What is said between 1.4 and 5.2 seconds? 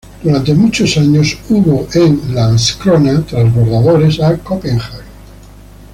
había Landskrona transbordadores a Copenhague.